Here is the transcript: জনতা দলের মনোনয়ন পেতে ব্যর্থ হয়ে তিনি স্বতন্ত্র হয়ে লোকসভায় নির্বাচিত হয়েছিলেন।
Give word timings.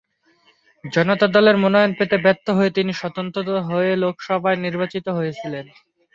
জনতা 0.83 1.25
দলের 1.27 1.55
মনোনয়ন 1.57 1.91
পেতে 1.99 2.15
ব্যর্থ 2.17 2.45
হয়ে 2.57 2.71
তিনি 2.71 2.91
স্বতন্ত্র 2.93 3.47
হয়ে 3.69 3.91
লোকসভায় 4.03 4.57
নির্বাচিত 4.65 5.05
হয়েছিলেন। 5.17 5.65